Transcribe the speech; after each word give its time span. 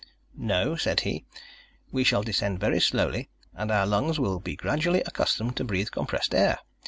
"No," 0.35 0.75
said 0.75 1.01
he. 1.01 1.25
"We 1.91 2.03
shall 2.03 2.23
descend 2.23 2.59
very 2.59 2.79
slowly, 2.79 3.29
and 3.53 3.69
our 3.69 3.85
lungs 3.85 4.19
will 4.19 4.39
be 4.39 4.55
gradually 4.55 5.01
accustomed 5.01 5.55
to 5.57 5.63
breathe 5.63 5.91
compressed 5.91 6.33
air. 6.33 6.57